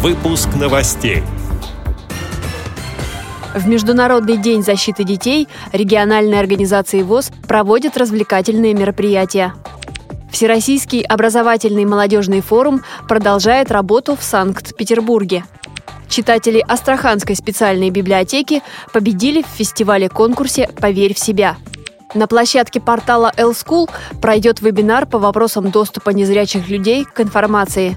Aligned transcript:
Выпуск 0.00 0.50
новостей. 0.54 1.24
В 3.52 3.66
Международный 3.66 4.36
день 4.36 4.62
защиты 4.62 5.02
детей 5.02 5.48
региональные 5.72 6.38
организации 6.38 7.02
ВОЗ 7.02 7.32
проводят 7.48 7.96
развлекательные 7.96 8.74
мероприятия. 8.74 9.54
Всероссийский 10.30 11.02
образовательный 11.02 11.84
молодежный 11.84 12.42
форум 12.42 12.84
продолжает 13.08 13.72
работу 13.72 14.14
в 14.14 14.22
Санкт-Петербурге. 14.22 15.42
Читатели 16.08 16.64
Астраханской 16.68 17.34
специальной 17.34 17.90
библиотеки 17.90 18.62
победили 18.92 19.42
в 19.42 19.46
фестивале-конкурсе 19.46 20.70
«Поверь 20.80 21.14
в 21.14 21.18
себя». 21.18 21.56
На 22.14 22.28
площадке 22.28 22.80
портала 22.80 23.32
L-School 23.36 23.90
пройдет 24.22 24.60
вебинар 24.60 25.06
по 25.06 25.18
вопросам 25.18 25.72
доступа 25.72 26.10
незрячих 26.10 26.68
людей 26.68 27.04
к 27.04 27.20
информации. 27.20 27.96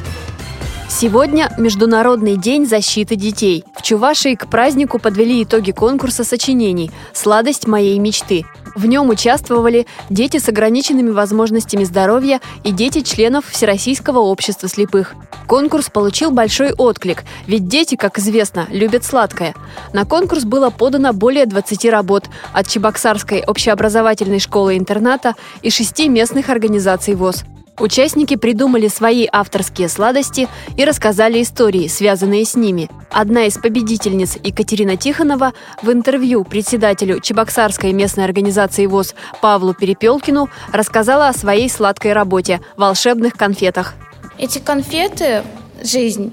Сегодня 0.93 1.49
Международный 1.57 2.35
день 2.35 2.67
защиты 2.67 3.15
детей. 3.15 3.63
В 3.73 3.81
Чувашии 3.81 4.35
к 4.35 4.47
празднику 4.47 4.99
подвели 4.99 5.41
итоги 5.41 5.71
конкурса 5.71 6.25
сочинений 6.25 6.91
«Сладость 7.13 7.65
моей 7.65 7.97
мечты». 7.97 8.45
В 8.75 8.85
нем 8.85 9.09
участвовали 9.09 9.87
дети 10.09 10.37
с 10.37 10.49
ограниченными 10.49 11.09
возможностями 11.09 11.85
здоровья 11.85 12.41
и 12.65 12.71
дети 12.71 13.01
членов 13.01 13.45
Всероссийского 13.47 14.19
общества 14.19 14.67
слепых. 14.67 15.15
Конкурс 15.47 15.89
получил 15.89 16.29
большой 16.29 16.73
отклик, 16.73 17.23
ведь 17.47 17.69
дети, 17.69 17.95
как 17.95 18.19
известно, 18.19 18.67
любят 18.69 19.05
сладкое. 19.05 19.55
На 19.93 20.03
конкурс 20.03 20.43
было 20.43 20.71
подано 20.71 21.13
более 21.13 21.45
20 21.45 21.85
работ 21.85 22.25
от 22.51 22.67
Чебоксарской 22.67 23.43
общеобразовательной 23.47 24.39
школы-интерната 24.39 25.35
и 25.61 25.69
шести 25.69 26.09
местных 26.09 26.49
организаций 26.49 27.15
ВОЗ. 27.15 27.45
Участники 27.81 28.35
придумали 28.35 28.87
свои 28.87 29.27
авторские 29.31 29.89
сладости 29.89 30.47
и 30.77 30.85
рассказали 30.85 31.41
истории, 31.41 31.87
связанные 31.87 32.45
с 32.45 32.55
ними. 32.55 32.87
Одна 33.09 33.45
из 33.45 33.57
победительниц, 33.57 34.37
Екатерина 34.43 34.97
Тихонова, 34.97 35.53
в 35.81 35.91
интервью 35.91 36.43
председателю 36.43 37.19
Чебоксарской 37.19 37.91
местной 37.91 38.25
организации 38.25 38.85
ВОЗ 38.85 39.15
Павлу 39.41 39.73
Перепелкину 39.73 40.51
рассказала 40.71 41.27
о 41.27 41.33
своей 41.33 41.71
сладкой 41.71 42.13
работе– 42.13 42.61
волшебных 42.77 43.33
конфетах. 43.33 43.95
Эти 44.37 44.59
конфеты 44.59 45.41
«Жизнь» 45.83 46.31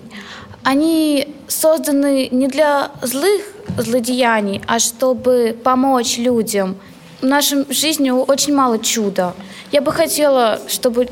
они 0.65 1.35
созданы 1.47 2.29
не 2.31 2.49
для 2.49 2.91
злых 3.01 3.41
злодеяний, 3.79 4.61
а 4.67 4.79
чтобы 4.79 5.57
помочь 5.65 6.19
людям. 6.19 6.77
В 7.23 7.25
нашей 7.25 7.65
жизни 7.73 8.11
очень 8.11 8.55
мало 8.55 8.79
чуда. 8.79 9.35
Я 9.71 9.81
бы 9.81 9.93
хотела, 9.93 10.61
чтобы 10.69 11.09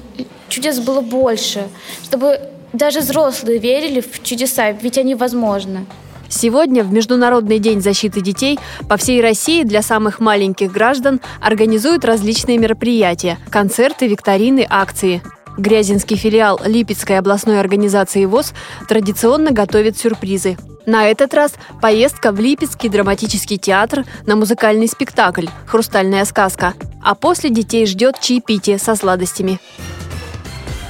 чудес 0.48 0.78
было 0.80 1.00
больше, 1.00 1.68
чтобы 2.04 2.40
даже 2.72 3.00
взрослые 3.00 3.58
верили 3.58 4.00
в 4.00 4.22
чудеса, 4.22 4.70
ведь 4.70 4.98
они 4.98 5.14
возможны. 5.14 5.86
Сегодня, 6.28 6.82
в 6.82 6.92
Международный 6.92 7.58
день 7.58 7.80
защиты 7.80 8.20
детей, 8.20 8.58
по 8.88 8.96
всей 8.96 9.20
России 9.20 9.62
для 9.62 9.82
самых 9.82 10.18
маленьких 10.18 10.72
граждан 10.72 11.20
организуют 11.40 12.04
различные 12.04 12.58
мероприятия– 12.58 13.38
концерты, 13.50 14.08
викторины, 14.08 14.66
акции. 14.68 15.22
Грязинский 15.56 16.16
филиал 16.16 16.60
Липецкой 16.64 17.18
областной 17.18 17.60
организации 17.60 18.24
ВОЗ 18.24 18.52
традиционно 18.88 19.52
готовит 19.52 19.96
сюрпризы. 19.98 20.56
На 20.86 21.10
этот 21.10 21.34
раз 21.34 21.52
поездка 21.82 22.30
в 22.30 22.38
Липецкий 22.38 22.88
драматический 22.88 23.58
театр 23.58 24.04
на 24.24 24.36
музыкальный 24.36 24.86
спектакль 24.86 25.46
«Хрустальная 25.66 26.24
сказка», 26.24 26.74
а 27.02 27.16
после 27.16 27.50
детей 27.50 27.86
ждет 27.86 28.20
чаепитие 28.20 28.78
со 28.78 28.94
сладостями. 28.94 29.58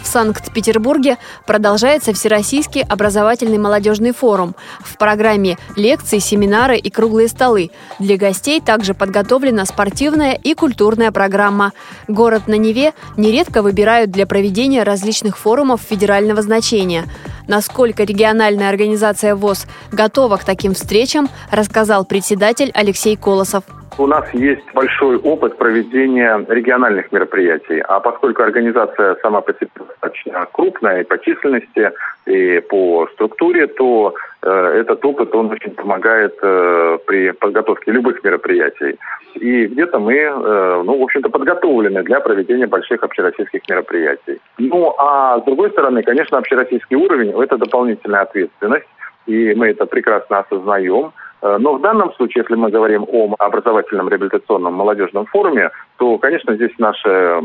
В 0.03 0.09
Санкт-Петербурге 0.09 1.17
продолжается 1.47 2.13
Всероссийский 2.13 2.83
образовательный 2.83 3.59
молодежный 3.59 4.13
форум. 4.13 4.55
В 4.81 4.99
программе 4.99 5.59
лекции, 5.75 6.21
семинары 6.21 6.77
и 6.77 6.91
круглые 6.91 7.29
столы. 7.29 7.71
Для 7.99 8.17
гостей 8.17 8.61
также 8.61 8.95
подготовлена 8.95 9.65
спортивная 9.65 10.35
и 10.35 10.55
культурная 10.55 11.11
программа. 11.11 11.73
Город 12.07 12.47
на 12.47 12.55
Неве 12.55 12.93
нередко 13.17 13.63
выбирают 13.63 14.11
для 14.11 14.27
проведения 14.27 14.85
различных 14.85 15.39
форумов 15.39 15.81
федерального 15.81 16.41
значения. 16.41 17.07
Насколько 17.47 18.05
региональная 18.05 18.69
организация 18.69 19.35
ВОЗ 19.35 19.67
готова 19.93 20.37
к 20.37 20.45
таким 20.45 20.75
встречам, 20.75 21.29
рассказал 21.51 22.05
председатель 22.05 22.71
Алексей 22.75 23.17
Колосов. 23.17 23.65
У 23.99 24.07
нас 24.07 24.29
есть 24.35 24.65
большой 24.75 25.17
опыт 25.17 25.57
проведения 25.57 26.45
региональных 26.49 27.11
мероприятий, 27.13 27.81
а 27.81 27.99
поскольку 28.01 28.43
организация 28.43 29.17
сама 29.23 29.41
по 29.41 29.55
себе 29.55 29.71
достаточно 29.75 30.47
крупная 30.53 31.01
и 31.01 31.05
по 31.05 31.19
численности, 31.19 31.93
и 32.27 32.61
по 32.61 33.09
структуре, 33.15 33.67
то 33.69 34.15
э, 34.43 34.81
этот 34.81 35.03
опыт, 35.03 35.35
он 35.35 35.51
очень 35.51 35.71
помогает 35.71 36.37
э, 36.43 36.99
при 37.07 37.31
подготовке 37.31 37.91
любых 37.93 38.23
мероприятий. 38.23 38.99
И 39.35 39.67
где-то 39.67 39.99
мы, 39.99 40.15
э, 40.15 40.83
ну, 40.85 40.99
в 40.99 41.03
общем-то, 41.03 41.31
подготовлены 41.31 42.03
для 42.03 42.21
проведения 42.21 42.67
больших 42.67 43.03
общероссийских 43.03 43.63
мероприятий. 43.67 44.41
Ну, 44.59 44.95
а 44.99 45.41
с 45.41 45.45
другой 45.45 45.71
стороны, 45.71 46.03
конечно, 46.03 46.37
общероссийский 46.37 46.97
уровень– 46.97 47.31
это 47.43 47.57
дополнительная 47.57 48.23
ответственность, 48.23 48.89
и 49.27 49.55
мы 49.55 49.69
это 49.69 49.87
прекрасно 49.87 50.41
осознаем– 50.41 51.13
но 51.59 51.75
в 51.75 51.81
данном 51.81 52.13
случае, 52.15 52.43
если 52.43 52.55
мы 52.55 52.71
говорим 52.71 53.05
о 53.09 53.35
образовательном 53.39 54.09
реабилитационном 54.09 54.75
молодежном 54.75 55.27
форуме, 55.27 55.71
то, 55.99 56.19
конечно, 56.19 56.55
здесь 56.55 56.73
наши 56.79 57.43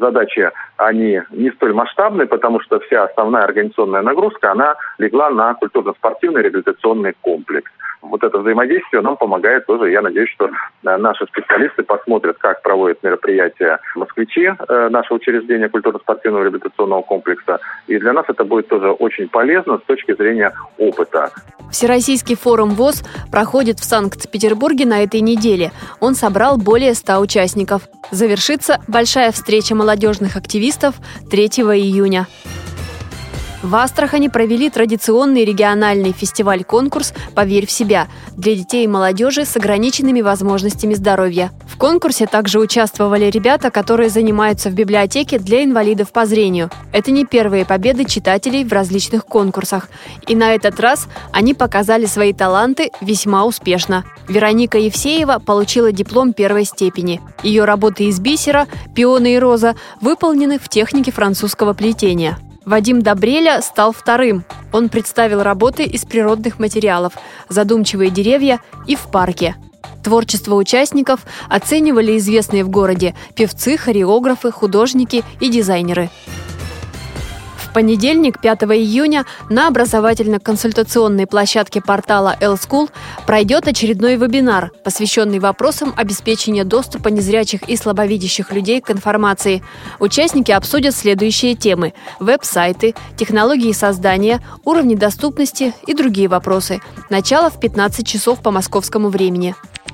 задачи, 0.00 0.50
они 0.76 1.22
не 1.30 1.50
столь 1.50 1.72
масштабны, 1.74 2.26
потому 2.26 2.60
что 2.60 2.80
вся 2.80 3.04
основная 3.04 3.44
организационная 3.44 4.02
нагрузка, 4.02 4.52
она 4.52 4.76
легла 4.98 5.30
на 5.30 5.54
культурно-спортивный 5.54 6.42
реабилитационный 6.42 7.14
комплекс 7.20 7.70
вот 8.02 8.22
это 8.22 8.38
взаимодействие 8.38 9.02
нам 9.02 9.16
помогает 9.16 9.66
тоже. 9.66 9.90
Я 9.90 10.02
надеюсь, 10.02 10.30
что 10.30 10.46
э, 10.46 10.96
наши 10.96 11.24
специалисты 11.26 11.82
посмотрят, 11.82 12.36
как 12.38 12.60
проводят 12.62 13.02
мероприятия 13.02 13.78
москвичи 13.94 14.46
э, 14.46 14.88
нашего 14.90 15.16
учреждения 15.16 15.68
культурно-спортивного 15.68 16.44
реабилитационного 16.44 17.02
комплекса. 17.02 17.60
И 17.86 17.98
для 17.98 18.12
нас 18.12 18.26
это 18.28 18.44
будет 18.44 18.68
тоже 18.68 18.90
очень 18.90 19.28
полезно 19.28 19.78
с 19.78 19.82
точки 19.82 20.14
зрения 20.14 20.52
опыта. 20.78 21.30
Всероссийский 21.70 22.36
форум 22.36 22.70
ВОЗ 22.70 23.02
проходит 23.30 23.78
в 23.78 23.84
Санкт-Петербурге 23.84 24.84
на 24.84 25.02
этой 25.02 25.20
неделе. 25.20 25.70
Он 26.00 26.14
собрал 26.14 26.58
более 26.58 26.94
100 26.94 27.18
участников. 27.18 27.82
Завершится 28.10 28.78
большая 28.88 29.32
встреча 29.32 29.74
молодежных 29.74 30.36
активистов 30.36 30.96
3 31.30 31.46
июня. 31.46 32.26
В 33.62 33.76
Астрахани 33.76 34.26
провели 34.26 34.70
традиционный 34.70 35.44
региональный 35.44 36.10
фестиваль-конкурс 36.10 37.14
«Поверь 37.32 37.66
в 37.66 37.70
себя» 37.70 38.08
для 38.36 38.56
детей 38.56 38.84
и 38.84 38.88
молодежи 38.88 39.44
с 39.44 39.56
ограниченными 39.56 40.20
возможностями 40.20 40.94
здоровья. 40.94 41.52
В 41.68 41.76
конкурсе 41.78 42.26
также 42.26 42.58
участвовали 42.58 43.26
ребята, 43.26 43.70
которые 43.70 44.10
занимаются 44.10 44.68
в 44.68 44.74
библиотеке 44.74 45.38
для 45.38 45.62
инвалидов 45.62 46.10
по 46.10 46.26
зрению. 46.26 46.70
Это 46.92 47.12
не 47.12 47.24
первые 47.24 47.64
победы 47.64 48.04
читателей 48.04 48.64
в 48.64 48.72
различных 48.72 49.24
конкурсах. 49.24 49.88
И 50.26 50.34
на 50.34 50.54
этот 50.54 50.80
раз 50.80 51.06
они 51.30 51.54
показали 51.54 52.06
свои 52.06 52.32
таланты 52.32 52.90
весьма 53.00 53.44
успешно. 53.44 54.04
Вероника 54.28 54.76
Евсеева 54.76 55.38
получила 55.38 55.92
диплом 55.92 56.32
первой 56.32 56.64
степени. 56.64 57.20
Ее 57.44 57.64
работы 57.64 58.04
из 58.04 58.18
бисера 58.18 58.66
«Пионы 58.96 59.34
и 59.34 59.38
роза» 59.38 59.76
выполнены 60.00 60.58
в 60.58 60.68
технике 60.68 61.12
французского 61.12 61.74
плетения. 61.74 62.38
Вадим 62.64 63.02
Добреля 63.02 63.60
стал 63.60 63.92
вторым. 63.92 64.44
Он 64.72 64.88
представил 64.88 65.42
работы 65.42 65.84
из 65.84 66.04
природных 66.04 66.58
материалов 66.58 67.14
«Задумчивые 67.48 68.10
деревья» 68.10 68.60
и 68.86 68.94
«В 68.94 69.10
парке». 69.10 69.56
Творчество 70.02 70.56
участников 70.56 71.20
оценивали 71.48 72.16
известные 72.18 72.64
в 72.64 72.68
городе 72.68 73.14
певцы, 73.34 73.76
хореографы, 73.76 74.50
художники 74.50 75.24
и 75.40 75.48
дизайнеры 75.48 76.10
понедельник, 77.72 78.40
5 78.40 78.62
июня, 78.64 79.24
на 79.48 79.68
образовательно-консультационной 79.68 81.26
площадке 81.26 81.80
портала 81.80 82.36
L-School 82.40 82.90
пройдет 83.26 83.66
очередной 83.66 84.16
вебинар, 84.16 84.70
посвященный 84.84 85.38
вопросам 85.38 85.92
обеспечения 85.96 86.64
доступа 86.64 87.08
незрячих 87.08 87.68
и 87.68 87.76
слабовидящих 87.76 88.52
людей 88.52 88.80
к 88.80 88.90
информации. 88.90 89.62
Участники 89.98 90.52
обсудят 90.52 90.94
следующие 90.94 91.54
темы– 91.54 91.94
веб-сайты, 92.20 92.94
технологии 93.16 93.72
создания, 93.72 94.40
уровни 94.64 94.94
доступности 94.94 95.74
и 95.86 95.94
другие 95.94 96.28
вопросы. 96.28 96.80
Начало 97.10 97.50
в 97.50 97.58
15 97.58 98.06
часов 98.06 98.42
по 98.42 98.50
московскому 98.50 99.08
времени. 99.08 99.54